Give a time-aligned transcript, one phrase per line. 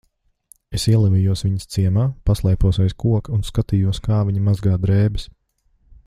[0.77, 5.29] Es ielavījos viņas ciemā, paslēpos aiz koka un skatījos, kā viņa mazgā drēbes.